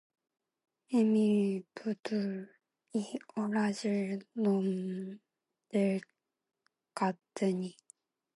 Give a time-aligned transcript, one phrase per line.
[0.91, 2.49] 에미를 붙을
[2.93, 5.19] 이 오라질 놈들
[6.95, 7.75] 같으니